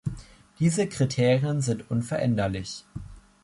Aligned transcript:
Diese 0.57 0.87
Kriterien 0.87 1.61
sind 1.61 1.91
unveränderlich. 1.91 2.85